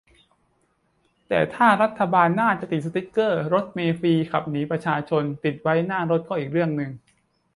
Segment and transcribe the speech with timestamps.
[1.27, 6.91] แต้ถ้ารัฐบาลหน้าจะตัดสติ๊กเกอร์ "รถเมล์ฟรี ขับหนีประชาชน" ติดไว้หน้ารถ ก็อีกเรื่องนึง